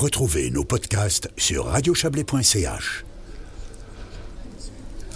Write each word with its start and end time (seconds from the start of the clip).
Retrouvez 0.00 0.50
nos 0.50 0.64
podcasts 0.64 1.28
sur 1.36 1.66
radiochablais.ch. 1.66 3.04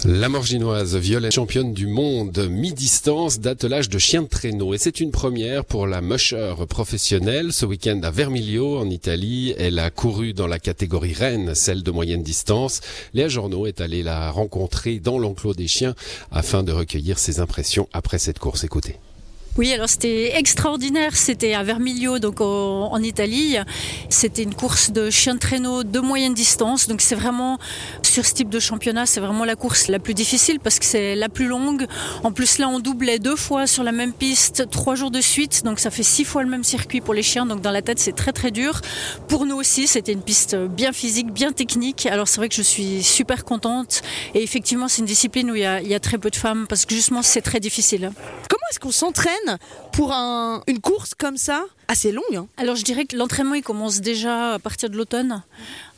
La 0.05 0.29
Morginoise, 0.29 0.95
Violette, 0.95 1.31
championne 1.31 1.73
du 1.73 1.87
monde 1.87 2.47
mi-distance 2.47 3.39
d'attelage 3.39 3.89
de 3.89 3.97
chiens 3.97 4.21
de 4.21 4.27
traîneau. 4.27 4.75
Et 4.75 4.77
c'est 4.77 4.99
une 4.99 5.09
première 5.09 5.65
pour 5.65 5.87
la 5.87 6.01
musher 6.01 6.53
professionnelle. 6.69 7.51
Ce 7.51 7.65
week-end 7.65 7.99
à 8.03 8.11
Vermiglio, 8.11 8.77
en 8.77 8.87
Italie, 8.87 9.55
elle 9.57 9.79
a 9.79 9.89
couru 9.89 10.33
dans 10.33 10.45
la 10.45 10.59
catégorie 10.59 11.13
reine, 11.13 11.55
celle 11.55 11.81
de 11.81 11.89
moyenne 11.89 12.21
distance. 12.21 12.81
Léa 13.15 13.27
Journaux 13.27 13.65
est 13.65 13.81
allée 13.81 14.03
la 14.03 14.29
rencontrer 14.29 14.99
dans 14.99 15.17
l'enclos 15.17 15.55
des 15.55 15.67
chiens 15.67 15.95
afin 16.29 16.61
de 16.61 16.71
recueillir 16.71 17.17
ses 17.17 17.39
impressions 17.39 17.89
après 17.91 18.19
cette 18.19 18.37
course. 18.37 18.63
Écoutez. 18.63 18.97
Oui, 19.57 19.71
alors 19.71 19.87
c'était 19.87 20.37
extraordinaire. 20.37 21.15
C'était 21.15 21.53
à 21.53 21.63
Vermiglio, 21.63 22.19
donc 22.19 22.41
en, 22.41 23.01
Italie. 23.01 23.55
C'était 24.09 24.43
une 24.43 24.53
course 24.53 24.91
de 24.91 25.09
chien 25.09 25.35
de 25.35 25.39
traîneau 25.39 25.83
de 25.83 25.99
moyenne 26.01 26.33
distance. 26.33 26.89
Donc 26.89 26.99
c'est 26.99 27.15
vraiment 27.15 27.57
sur 28.01 28.25
ce 28.25 28.33
type 28.33 28.49
de 28.49 28.59
championnat, 28.59 29.05
c'est 29.05 29.21
vraiment 29.21 29.45
la 29.45 29.55
course 29.55 29.87
la 29.87 29.99
plus 29.99 30.13
difficile 30.13 30.59
parce 30.59 30.77
que 30.77 30.85
c'est 30.85 31.15
la 31.15 31.29
plus 31.29 31.47
longue. 31.47 31.85
En 32.23 32.33
plus 32.33 32.57
là, 32.57 32.67
on 32.67 32.79
doublait 32.79 33.17
deux 33.17 33.37
fois 33.37 33.65
sur 33.65 33.83
la 33.83 33.93
même 33.93 34.11
piste, 34.11 34.69
trois 34.69 34.95
jours 34.95 35.11
de 35.11 35.21
suite. 35.21 35.63
Donc 35.63 35.79
ça 35.79 35.89
fait 35.89 36.03
six 36.03 36.25
fois 36.25 36.43
le 36.43 36.49
même 36.49 36.65
circuit 36.65 36.99
pour 36.99 37.13
les 37.13 37.23
chiens. 37.23 37.45
Donc 37.45 37.61
dans 37.61 37.71
la 37.71 37.81
tête, 37.81 37.99
c'est 37.99 38.15
très 38.15 38.33
très 38.33 38.51
dur. 38.51 38.81
Pour 39.29 39.45
nous 39.45 39.55
aussi, 39.55 39.87
c'était 39.87 40.11
une 40.11 40.21
piste 40.21 40.57
bien 40.57 40.91
physique, 40.91 41.31
bien 41.31 41.53
technique. 41.53 42.07
Alors 42.07 42.27
c'est 42.27 42.41
vrai 42.41 42.49
que 42.49 42.55
je 42.55 42.61
suis 42.61 43.03
super 43.03 43.45
contente. 43.45 44.01
Et 44.33 44.43
effectivement, 44.43 44.89
c'est 44.89 44.99
une 44.99 45.07
discipline 45.07 45.49
où 45.49 45.55
il 45.55 45.61
y, 45.61 45.65
a, 45.65 45.81
il 45.81 45.87
y 45.87 45.95
a 45.95 46.01
très 46.01 46.17
peu 46.17 46.29
de 46.29 46.35
femmes 46.35 46.65
parce 46.67 46.85
que 46.85 46.93
justement, 46.93 47.21
c'est 47.21 47.41
très 47.41 47.61
difficile. 47.61 48.11
Est-ce 48.69 48.79
qu'on 48.79 48.91
s'entraîne 48.91 49.57
pour 49.93 50.11
une 50.11 50.81
course 50.81 51.13
comme 51.13 51.37
ça 51.37 51.65
assez 51.87 52.11
longue. 52.11 52.23
Hein. 52.35 52.47
Alors 52.57 52.75
je 52.75 52.83
dirais 52.83 53.05
que 53.05 53.15
l'entraînement 53.15 53.55
il 53.55 53.63
commence 53.63 54.01
déjà 54.01 54.53
à 54.53 54.59
partir 54.59 54.89
de 54.89 54.97
l'automne. 54.97 55.43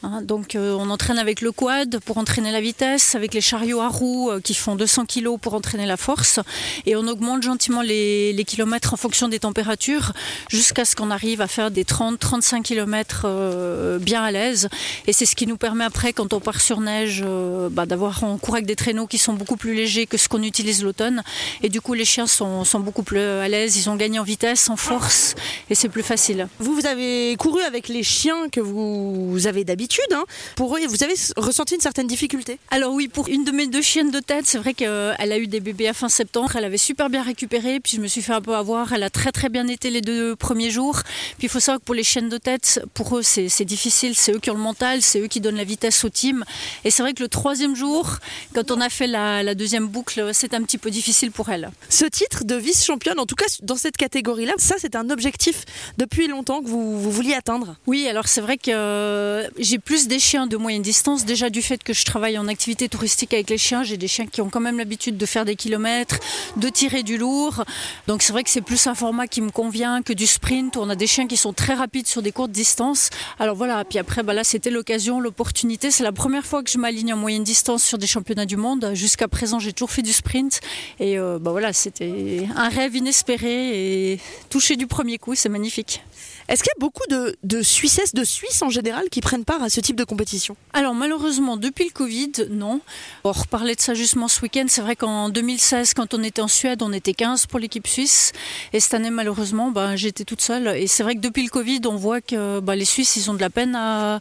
Hein. 0.03 0.21
donc 0.21 0.55
euh, 0.55 0.75
on 0.79 0.91
entraîne 0.91 1.17
avec 1.17 1.41
le 1.41 1.51
quad 1.51 1.99
pour 2.01 2.17
entraîner 2.17 2.51
la 2.51 2.61
vitesse, 2.61 3.15
avec 3.15 3.33
les 3.33 3.41
chariots 3.41 3.81
à 3.81 3.87
roues 3.87 4.29
euh, 4.29 4.39
qui 4.39 4.53
font 4.53 4.75
200 4.75 5.05
kg 5.05 5.37
pour 5.39 5.53
entraîner 5.53 5.85
la 5.85 5.97
force, 5.97 6.39
et 6.85 6.95
on 6.95 7.07
augmente 7.07 7.43
gentiment 7.43 7.81
les, 7.81 8.43
kilomètres 8.47 8.93
en 8.93 8.97
fonction 8.97 9.27
des 9.27 9.39
températures 9.39 10.13
jusqu'à 10.49 10.85
ce 10.85 10.95
qu'on 10.95 11.11
arrive 11.11 11.41
à 11.41 11.47
faire 11.47 11.71
des 11.71 11.83
30-35 11.83 12.61
km 12.61 13.97
bien 13.99 14.23
à 14.23 14.31
l'aise. 14.31 14.69
Et 15.05 15.13
c'est 15.13 15.25
ce 15.25 15.35
qui 15.35 15.47
nous 15.47 15.57
permet 15.57 15.83
après, 15.83 16.13
quand 16.13 16.33
on 16.33 16.39
part 16.39 16.61
sur 16.61 16.79
neige, 16.79 17.23
euh, 17.25 17.69
bah, 17.69 17.85
d'avoir 17.85 18.23
en 18.23 18.37
cours 18.37 18.55
avec 18.55 18.65
des 18.65 18.75
traîneaux 18.75 19.07
qui 19.07 19.17
sont 19.17 19.33
beaucoup 19.33 19.57
plus 19.57 19.73
légers 19.73 20.05
que 20.05 20.17
ce 20.17 20.29
qu'on 20.29 20.43
utilise 20.43 20.83
l'automne. 20.83 21.23
Et 21.63 21.69
du 21.69 21.81
coup 21.81 21.93
les 21.93 22.05
chiens 22.05 22.27
sont, 22.27 22.63
beaucoup 22.79 23.03
plus 23.03 23.19
à 23.19 23.47
l'aise, 23.47 23.77
ils 23.77 23.89
ont 23.89 23.95
gagné 23.95 24.19
en 24.19 24.23
vitesse, 24.23 24.69
en 24.69 24.77
force. 24.77 25.35
C'est 25.77 25.89
plus 25.89 26.03
facile. 26.03 26.47
Vous, 26.59 26.73
vous 26.73 26.87
avez 26.87 27.35
couru 27.37 27.61
avec 27.61 27.87
les 27.87 28.01
chiens 28.01 28.49
que 28.49 28.59
vous 28.59 29.45
avez 29.45 29.63
d'habitude. 29.63 30.11
Hein. 30.11 30.25
Pour 30.55 30.75
eux, 30.75 30.79
vous 30.87 31.03
avez 31.03 31.13
ressenti 31.37 31.75
une 31.75 31.81
certaine 31.81 32.07
difficulté 32.07 32.57
Alors 32.71 32.93
oui, 32.93 33.07
pour 33.07 33.27
une 33.27 33.43
de 33.43 33.51
mes 33.51 33.67
deux 33.67 33.83
chiennes 33.83 34.09
de 34.09 34.19
tête, 34.19 34.47
c'est 34.47 34.57
vrai 34.57 34.73
qu'elle 34.73 35.31
a 35.31 35.37
eu 35.37 35.45
des 35.45 35.59
bébés 35.59 35.87
à 35.87 35.93
fin 35.93 36.09
septembre. 36.09 36.55
Elle 36.55 36.65
avait 36.65 36.79
super 36.79 37.09
bien 37.11 37.21
récupéré, 37.21 37.79
puis 37.79 37.97
je 37.97 38.01
me 38.01 38.07
suis 38.07 38.23
fait 38.23 38.33
un 38.33 38.41
peu 38.41 38.55
avoir. 38.55 38.91
Elle 38.91 39.03
a 39.03 39.11
très 39.11 39.31
très 39.31 39.49
bien 39.49 39.67
été 39.67 39.91
les 39.91 40.01
deux 40.01 40.35
premiers 40.35 40.71
jours. 40.71 41.01
Puis 41.37 41.45
il 41.45 41.49
faut 41.49 41.59
savoir 41.59 41.79
que 41.79 41.85
pour 41.85 41.95
les 41.95 42.03
chiennes 42.03 42.29
de 42.29 42.37
tête, 42.37 42.81
pour 42.95 43.15
eux, 43.15 43.21
c'est 43.21 43.65
difficile. 43.65 44.15
C'est 44.15 44.33
eux 44.33 44.39
qui 44.39 44.49
ont 44.49 44.55
le 44.55 44.59
mental, 44.59 45.03
c'est 45.03 45.21
eux 45.21 45.27
qui 45.27 45.41
donnent 45.41 45.57
la 45.57 45.63
vitesse 45.63 46.03
au 46.03 46.09
team. 46.09 46.43
Et 46.85 46.91
c'est 46.91 47.03
vrai 47.03 47.13
que 47.13 47.21
le 47.21 47.29
troisième 47.29 47.75
jour, 47.75 48.17
quand 48.55 48.71
on 48.71 48.81
a 48.81 48.89
fait 48.89 49.07
la, 49.07 49.43
la 49.43 49.53
deuxième 49.53 49.87
boucle, 49.87 50.31
c'est 50.33 50.55
un 50.55 50.63
petit 50.63 50.79
peu 50.79 50.89
difficile 50.89 51.31
pour 51.31 51.49
elle. 51.49 51.69
Ce 51.89 52.05
titre 52.05 52.45
de 52.45 52.55
vice-championne, 52.55 53.19
en 53.19 53.27
tout 53.27 53.35
cas 53.35 53.45
dans 53.61 53.75
cette 53.75 53.97
catégorie-là, 53.97 54.53
ça 54.57 54.75
c'est 54.79 54.95
un 54.95 55.11
objectif 55.11 55.65
depuis 55.97 56.27
longtemps 56.27 56.61
que 56.61 56.67
vous, 56.67 56.99
vouliez 57.11 57.33
atteindre 57.33 57.75
Oui, 57.87 58.07
alors 58.07 58.27
c'est 58.27 58.41
vrai 58.41 58.57
que 58.57 58.71
euh, 58.71 59.47
j'ai 59.57 59.79
plus 59.79 60.07
des 60.07 60.19
chiens 60.19 60.47
de 60.47 60.57
moyenne 60.57 60.81
distance. 60.81 61.25
Déjà 61.25 61.49
du 61.49 61.61
fait 61.61 61.83
que 61.83 61.93
je 61.93 62.05
travaille 62.05 62.37
en 62.37 62.47
activité 62.47 62.89
touristique 62.89 63.33
avec 63.33 63.49
les 63.49 63.57
chiens, 63.57 63.83
j'ai 63.83 63.97
des 63.97 64.07
chiens 64.07 64.27
qui 64.27 64.41
ont 64.41 64.49
quand 64.49 64.59
même 64.59 64.77
l'habitude 64.77 65.17
de 65.17 65.25
faire 65.25 65.45
des 65.45 65.55
kilomètres, 65.55 66.19
de 66.57 66.69
tirer 66.69 67.03
du 67.03 67.17
lourd. 67.17 67.63
Donc 68.07 68.21
c'est 68.21 68.33
vrai 68.33 68.43
que 68.43 68.49
c'est 68.49 68.61
plus 68.61 68.87
un 68.87 68.95
format 68.95 69.27
qui 69.27 69.41
me 69.41 69.49
convient 69.49 70.01
que 70.01 70.13
du 70.13 70.27
sprint. 70.27 70.77
On 70.77 70.89
a 70.89 70.95
des 70.95 71.07
chiens 71.07 71.27
qui 71.27 71.37
sont 71.37 71.53
très 71.53 71.73
rapides 71.73 72.07
sur 72.07 72.21
des 72.21 72.31
courtes 72.31 72.51
distances. 72.51 73.09
Alors 73.39 73.55
voilà, 73.55 73.83
puis 73.85 73.99
après, 73.99 74.23
bah 74.23 74.33
là 74.33 74.43
c'était 74.43 74.69
l'occasion, 74.69 75.19
l'opportunité. 75.19 75.91
C'est 75.91 76.03
la 76.03 76.11
première 76.11 76.45
fois 76.45 76.63
que 76.63 76.69
je 76.69 76.77
m'aligne 76.77 77.13
en 77.13 77.17
moyenne 77.17 77.43
distance 77.43 77.83
sur 77.83 77.97
des 77.97 78.07
championnats 78.07 78.45
du 78.45 78.57
monde. 78.57 78.91
Jusqu'à 78.93 79.27
présent, 79.27 79.59
j'ai 79.59 79.73
toujours 79.73 79.91
fait 79.91 80.01
du 80.01 80.13
sprint. 80.13 80.61
Et 80.99 81.17
euh, 81.17 81.39
bah 81.39 81.51
voilà, 81.51 81.73
c'était 81.73 82.47
un 82.55 82.69
rêve 82.69 82.95
inespéré 82.95 84.13
et 84.13 84.19
touché 84.49 84.75
du 84.75 84.87
premier 84.87 85.17
coup, 85.17 85.35
c'est 85.35 85.49
magnifique. 85.57 86.03
Est-ce 86.47 86.63
qu'il 86.63 86.71
y 86.75 86.79
a 86.79 86.85
beaucoup 86.85 87.05
de, 87.09 87.35
de 87.43 87.61
Suissesses, 87.61 88.13
de 88.13 88.23
Suisses 88.23 88.61
en 88.61 88.69
général, 88.69 89.09
qui 89.09 89.19
prennent 89.19 89.43
part 89.43 89.61
à 89.61 89.69
ce 89.69 89.81
type 89.81 89.97
de 89.97 90.03
compétition? 90.05 90.55
Alors 90.71 90.93
malheureusement, 90.93 91.57
depuis 91.57 91.85
le 91.85 91.91
Covid, 91.91 92.31
non. 92.49 92.79
On 93.25 93.31
reparlait 93.31 93.75
de 93.75 93.81
ça 93.81 93.93
justement 93.93 94.27
ce 94.27 94.41
week-end. 94.41 94.65
C'est 94.69 94.81
vrai 94.81 94.95
qu'en 94.95 95.29
2016, 95.29 95.93
quand 95.93 96.13
on 96.13 96.23
était 96.23 96.41
en 96.41 96.47
Suède, 96.47 96.81
on 96.83 96.93
était 96.93 97.13
15 97.13 97.47
pour 97.47 97.59
l'équipe 97.59 97.87
suisse. 97.87 98.31
Et 98.71 98.79
cette 98.79 98.93
année, 98.93 99.09
malheureusement, 99.09 99.71
ben, 99.71 99.95
j'étais 99.95 100.23
toute 100.23 100.41
seule. 100.41 100.67
Et 100.77 100.87
c'est 100.87 101.03
vrai 101.03 101.15
que 101.15 101.21
depuis 101.21 101.43
le 101.43 101.49
Covid, 101.49 101.81
on 101.85 101.95
voit 101.95 102.21
que 102.21 102.59
ben, 102.61 102.75
les 102.75 102.85
Suisses, 102.85 103.17
ils 103.17 103.29
ont 103.29 103.33
de 103.33 103.41
la 103.41 103.49
peine 103.49 103.75
à, 103.75 104.19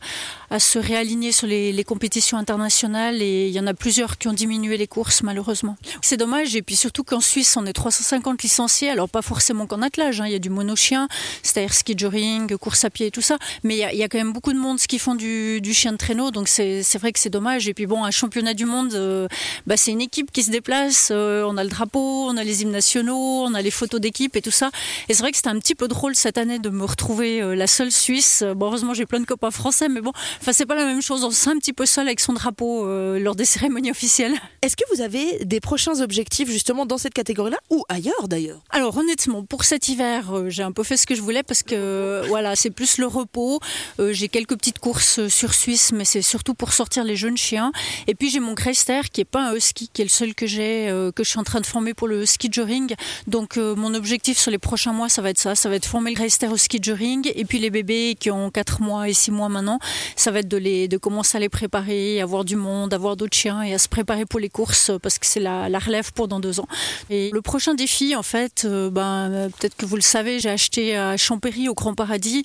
à 0.50 0.58
se 0.58 0.78
réaligner 0.78 1.32
sur 1.32 1.46
les, 1.46 1.84
compétitions 1.86 2.38
internationales. 2.38 3.22
Et 3.22 3.48
il 3.48 3.52
y 3.52 3.60
en 3.60 3.66
a 3.66 3.74
plusieurs 3.74 4.18
qui 4.18 4.28
ont 4.28 4.32
diminué 4.32 4.76
les 4.76 4.86
courses, 4.86 5.22
malheureusement. 5.22 5.76
C'est 6.02 6.16
dommage. 6.16 6.56
Et 6.56 6.62
puis 6.62 6.76
surtout 6.76 7.04
qu'en 7.04 7.20
Suisse, 7.20 7.56
on 7.56 7.66
est 7.66 7.72
350 7.72 8.42
licenciés. 8.42 8.90
Alors 8.90 9.08
pas 9.08 9.22
forcément 9.22 9.66
qu'en 9.66 9.82
attelage. 9.82 10.20
Hein. 10.20 10.26
Il 10.26 10.32
y 10.32 10.36
a 10.36 10.40
du 10.40 10.50
monochien, 10.50 11.08
c'est-à-dire 11.42 11.74
ski 11.74 11.96
course 12.60 12.84
à 12.84 12.90
pied 12.90 13.06
et 13.06 13.10
tout 13.10 13.22
ça. 13.22 13.38
Mais 13.62 13.76
il 13.76 13.98
y, 13.98 14.02
a 14.02 14.08
quand 14.08 14.18
même 14.18 14.32
beaucoup 14.32 14.52
de 14.52 14.58
monde 14.58 14.78
qui 14.78 14.98
font 14.98 15.14
du, 15.14 15.60
chien 15.72 15.92
de 15.92 15.96
traîneau, 15.96 16.30
donc 16.30 16.48
c'est 16.48 16.98
vrai 16.98 17.12
que 17.12 17.18
c'est 17.18 17.30
dommage. 17.30 17.68
Et 17.68 17.74
puis 17.74 17.86
bon, 17.86 18.04
un 18.04 18.10
championnat 18.10 18.54
du 18.54 18.64
monde, 18.64 18.94
euh, 18.94 19.28
bah, 19.66 19.76
c'est 19.76 19.92
une 19.92 20.00
équipe 20.00 20.30
qui 20.32 20.42
se 20.42 20.50
déplace. 20.50 21.08
Euh, 21.10 21.44
on 21.46 21.56
a 21.56 21.64
le 21.64 21.70
drapeau, 21.70 22.26
on 22.28 22.36
a 22.36 22.44
les 22.44 22.62
hymnes 22.62 22.70
nationaux, 22.70 23.44
on 23.44 23.54
a 23.54 23.62
les 23.62 23.70
photos 23.70 24.00
d'équipe 24.00 24.36
et 24.36 24.42
tout 24.42 24.50
ça. 24.50 24.70
Et 25.08 25.14
c'est 25.14 25.20
vrai 25.20 25.30
que 25.30 25.36
c'était 25.36 25.48
un 25.48 25.58
petit 25.58 25.74
peu 25.74 25.88
drôle 25.88 26.14
cette 26.14 26.38
année 26.38 26.58
de 26.58 26.70
me 26.70 26.84
retrouver 26.84 27.40
euh, 27.40 27.54
la 27.54 27.66
seule 27.66 27.92
Suisse. 27.92 28.44
Bon, 28.56 28.66
heureusement, 28.66 28.94
j'ai 28.94 29.06
plein 29.06 29.20
de 29.20 29.26
copains 29.26 29.50
français, 29.50 29.88
mais 29.88 30.00
bon, 30.00 30.12
enfin, 30.40 30.52
c'est 30.52 30.66
pas 30.66 30.74
la 30.74 30.84
même 30.84 31.02
chose. 31.02 31.24
On 31.24 31.30
se 31.30 31.36
sent 31.36 31.50
un 31.50 31.58
petit 31.58 31.72
peu 31.72 31.86
seul 31.86 32.06
avec 32.06 32.20
son 32.20 32.32
drapeau 32.32 32.86
lors 33.18 33.34
des 33.34 33.44
cérémonies 33.44 33.90
officielles. 33.90 34.34
Est-ce 34.62 34.76
que 34.76 34.84
vous 34.94 35.00
avez 35.00 35.44
des 35.44 35.60
prochains 35.60 36.00
objectifs 36.00 36.50
justement 36.50 36.86
dans 36.86 36.98
cette 36.98 37.14
catégorie-là 37.14 37.58
ou 37.70 37.84
ailleurs 37.88 38.28
d'ailleurs? 38.28 38.60
Alors 38.70 38.96
honnêtement, 38.96 39.44
pour 39.44 39.64
cet 39.64 39.88
hiver, 39.88 40.32
j'ai 40.48 40.62
un 40.62 40.72
peu 40.72 40.82
fait 40.82 40.96
ce 40.96 41.06
que 41.06 41.14
je 41.14 41.22
voulais 41.22 41.42
parce 41.42 41.62
que 41.62 41.74
euh, 41.76 42.22
voilà, 42.28 42.56
c'est 42.56 42.70
plus 42.70 42.98
le 42.98 43.06
repos. 43.06 43.60
Euh, 44.00 44.12
j'ai 44.12 44.28
quelques 44.28 44.56
petites 44.56 44.78
courses 44.78 45.26
sur 45.28 45.54
Suisse, 45.54 45.92
mais 45.92 46.04
c'est 46.04 46.22
surtout 46.22 46.54
pour 46.54 46.72
sortir 46.72 47.04
les 47.04 47.16
jeunes 47.16 47.36
chiens. 47.36 47.72
Et 48.06 48.14
puis 48.14 48.30
j'ai 48.30 48.40
mon 48.40 48.54
Chrysler 48.54 49.02
qui 49.12 49.20
est 49.20 49.26
pas 49.26 49.50
un 49.50 49.54
husky, 49.54 49.88
qui 49.92 50.02
est 50.02 50.04
le 50.04 50.10
seul 50.10 50.34
que 50.34 50.46
j'ai, 50.46 50.88
euh, 50.88 51.12
que 51.12 51.24
je 51.24 51.30
suis 51.30 51.38
en 51.38 51.44
train 51.44 51.60
de 51.60 51.66
former 51.66 51.94
pour 51.94 52.08
le 52.08 52.26
ski 52.26 52.48
joring. 52.50 52.94
Donc 53.26 53.56
mon 53.56 53.94
objectif 53.94 54.38
sur 54.38 54.50
les 54.50 54.58
prochains 54.58 54.92
mois, 54.92 55.08
ça 55.08 55.22
va 55.22 55.30
être 55.30 55.38
ça, 55.38 55.54
ça 55.54 55.68
va 55.68 55.76
être 55.76 55.86
former 55.86 56.10
le 56.10 56.16
Chrysler 56.16 56.48
au 56.48 56.56
ski 56.56 56.78
joring. 56.82 57.30
Et 57.34 57.44
puis 57.44 57.58
les 57.58 57.70
bébés 57.70 58.16
qui 58.18 58.30
ont 58.30 58.50
4 58.50 58.82
mois 58.82 59.08
et 59.08 59.12
6 59.12 59.30
mois 59.30 59.48
maintenant, 59.48 59.78
ça 60.16 60.25
va 60.30 60.40
être 60.40 60.48
de 60.48 60.56
les 60.56 60.88
de 60.88 60.96
commencer 60.96 61.36
à 61.36 61.40
les 61.40 61.48
préparer, 61.48 62.20
avoir 62.20 62.44
du 62.44 62.56
monde, 62.56 62.92
avoir 62.94 63.16
d'autres 63.16 63.36
chiens 63.36 63.62
et 63.62 63.74
à 63.74 63.78
se 63.78 63.88
préparer 63.88 64.26
pour 64.26 64.40
les 64.40 64.48
courses 64.48 64.90
parce 65.02 65.18
que 65.18 65.26
c'est 65.26 65.40
la, 65.40 65.68
la, 65.68 65.78
relève 65.78 66.12
pour 66.12 66.28
dans 66.28 66.40
deux 66.40 66.60
ans. 66.60 66.68
Et 67.10 67.30
le 67.32 67.42
prochain 67.42 67.74
défi, 67.74 68.14
en 68.16 68.22
fait, 68.22 68.66
ben 68.66 69.48
peut-être 69.58 69.76
que 69.76 69.86
vous 69.86 69.96
le 69.96 70.02
savez, 70.02 70.40
j'ai 70.40 70.50
acheté 70.50 70.96
à 70.96 71.16
Champéry 71.16 71.68
au 71.68 71.74
Grand 71.74 71.94
Paradis 71.94 72.44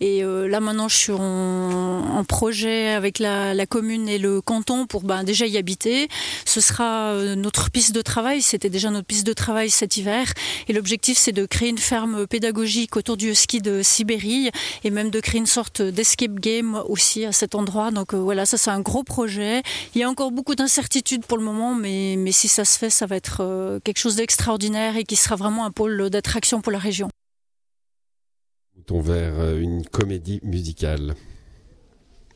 et 0.00 0.22
euh, 0.22 0.48
là 0.48 0.60
maintenant, 0.60 0.88
je 0.88 0.96
suis 0.96 1.12
en, 1.12 2.24
projet 2.28 2.88
avec 2.88 3.18
la, 3.18 3.66
commune 3.66 4.08
et 4.08 4.18
le 4.18 4.40
canton 4.40 4.86
pour 4.86 5.02
ben, 5.02 5.24
déjà 5.24 5.46
y 5.46 5.56
habiter. 5.56 6.08
Ce 6.44 6.60
sera 6.60 7.12
euh, 7.12 7.34
notre 7.34 7.70
piste 7.70 7.94
de 7.94 8.02
travail. 8.02 8.42
C'était 8.42 8.70
déjà 8.70 8.90
notre 8.90 9.06
piste 9.06 9.26
de 9.26 9.32
travail 9.32 9.70
cet 9.70 9.96
hiver. 9.96 10.32
Et 10.68 10.72
l'objectif, 10.72 11.18
c'est 11.18 11.32
de 11.32 11.46
créer 11.46 11.68
une 11.68 11.78
ferme 11.78 12.26
pédagogique 12.26 12.96
autour 12.96 13.16
du 13.16 13.34
ski 13.34 13.60
de 13.60 13.82
Sibérie 13.82 14.50
et 14.84 14.90
même 14.90 15.10
de 15.10 15.20
créer 15.20 15.38
une 15.38 15.46
sorte 15.46 15.82
d'escape 15.82 16.34
game 16.34 16.82
aussi 16.88 17.17
à 17.26 17.32
cet 17.32 17.54
endroit. 17.54 17.90
Donc 17.90 18.14
euh, 18.14 18.18
voilà, 18.18 18.46
ça 18.46 18.58
c'est 18.58 18.70
un 18.70 18.80
gros 18.80 19.04
projet. 19.04 19.62
Il 19.94 20.00
y 20.00 20.04
a 20.04 20.08
encore 20.08 20.30
beaucoup 20.30 20.54
d'incertitudes 20.54 21.24
pour 21.24 21.38
le 21.38 21.44
moment, 21.44 21.74
mais, 21.74 22.16
mais 22.18 22.32
si 22.32 22.48
ça 22.48 22.64
se 22.64 22.78
fait, 22.78 22.90
ça 22.90 23.06
va 23.06 23.16
être 23.16 23.80
quelque 23.84 23.98
chose 23.98 24.16
d'extraordinaire 24.16 24.96
et 24.96 25.04
qui 25.04 25.16
sera 25.16 25.36
vraiment 25.36 25.64
un 25.64 25.70
pôle 25.70 26.10
d'attraction 26.10 26.60
pour 26.60 26.72
la 26.72 26.78
région 26.78 27.08
vers 28.96 29.38
euh, 29.38 29.58
une 29.58 29.84
comédie 29.84 30.40
musicale. 30.42 31.14